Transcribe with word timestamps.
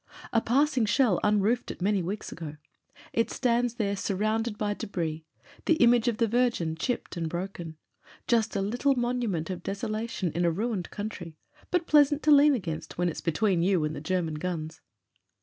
A 0.33 0.41
passing 0.41 0.85
shell 0.87 1.19
unroofed 1.23 1.69
it 1.69 1.79
many 1.79 2.01
weeks 2.01 2.31
ago; 2.31 2.57
it 3.13 3.29
stands 3.29 3.75
there 3.75 3.95
surrounded 3.95 4.57
by 4.57 4.73
debris— 4.73 5.27
the 5.67 5.75
image 5.75 6.07
of 6.07 6.17
the 6.17 6.27
Virgin, 6.27 6.75
chipped 6.75 7.17
and 7.17 7.29
broken. 7.29 7.77
Just 8.27 8.55
a 8.55 8.61
little 8.63 8.95
monument 8.95 9.51
of 9.51 9.61
deso 9.61 9.87
lation 9.91 10.31
in 10.31 10.43
a 10.43 10.49
ruined 10.49 10.89
country, 10.89 11.37
but 11.69 11.85
pleasant 11.85 12.23
to 12.23 12.31
lean 12.31 12.55
against 12.55 12.97
when 12.97 13.09
it's 13.09 13.21
between 13.21 13.61
you 13.61 13.83
and 13.83 14.03
German 14.03 14.33
guns. 14.39 14.81